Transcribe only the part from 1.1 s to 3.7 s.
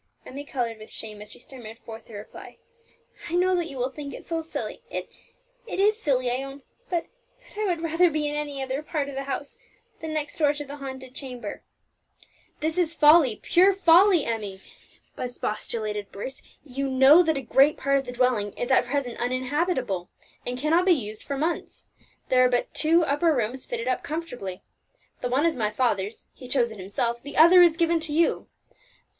as she stammered forth her reply. "I know that